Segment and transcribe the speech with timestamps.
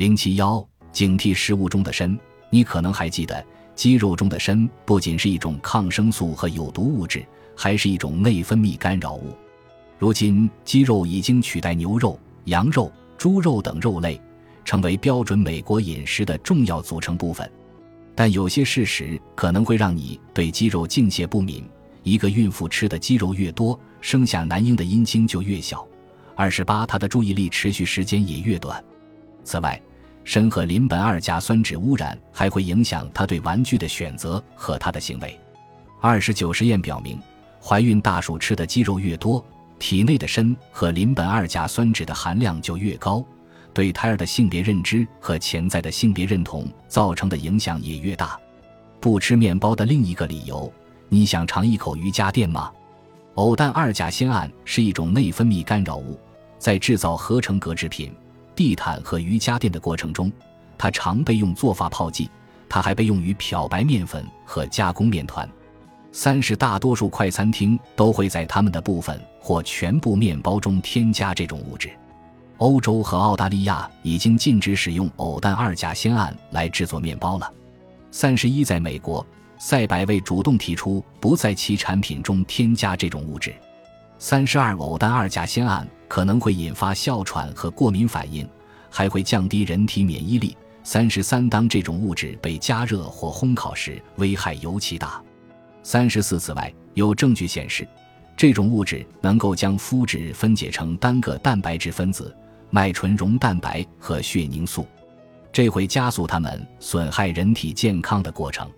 [0.00, 2.18] 零七幺，警惕食物中的砷。
[2.48, 7.22] 你可能还记得，鸡肉中的砷不仅是一种抗生素和有毒物质，
[7.54, 9.36] 还是一种内分泌干扰物。
[9.98, 14.18] 如今，鸡肉已经取代牛肉、羊肉、猪肉等肉类，
[14.64, 17.52] 成为标准美国饮食的重要组成部分。
[18.14, 21.62] 但有些事实可能会让你对鸡肉敬谢不敏。
[22.04, 25.86] 一个孕妇吃的鸡肉越多，生下男婴的阴茎就越小；
[26.34, 28.82] 二十八，她的注意力持续时间也越短。
[29.42, 29.78] 此外，
[30.24, 35.38] 砷和邻苯二甲酸酯污染还会影响他对玩具的选择和他的行为。
[36.00, 37.18] 二十九实验表明，
[37.62, 39.44] 怀孕大鼠吃的鸡肉越多，
[39.78, 43.24] 体内的砷和邻苯二甲酸酯的含量就越高，
[43.74, 48.38] 对胎儿的性别认知和潜在的性别认同造成的影响也越大。
[49.00, 50.72] 不吃面包的另一个理由，
[51.08, 52.70] 你想尝一口瑜伽垫吗？
[53.34, 56.18] 偶氮二甲酰胺是一种内分泌干扰物，
[56.58, 58.12] 在制造合成革制品。
[58.60, 60.30] 地毯和瑜伽垫的过程中，
[60.76, 62.28] 它常被用做发泡剂。
[62.68, 65.48] 它还被用于漂白面粉和加工面团。
[66.12, 71.90] 三是大多数快餐厅都会在他们的部分或全部面包中添加这种物质。
[72.58, 77.50] 欧洲和澳大利亚已经禁止使用偶氮二甲酰胺来制作面包了。
[78.10, 79.26] 三十一，在美国，
[79.58, 83.54] 赛百味主动提出不在其产品中添加这种物质。
[84.18, 85.88] 三十二，偶氮二甲酰胺。
[86.10, 88.44] 可能会引发哮喘和过敏反应，
[88.90, 90.56] 还会降低人体免疫力。
[90.82, 95.22] 三十三，当这种物质被加热或烘烤时，危害尤其大。
[95.82, 97.86] 三十四，此外，有证据显示，
[98.36, 102.34] 这种物质能够将麸质分解成单个蛋白质分子
[102.70, 104.86] 麦醇溶蛋白和血凝素，
[105.52, 108.68] 这会加速它们损害人体健康的过程。